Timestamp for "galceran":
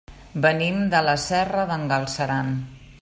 1.93-2.51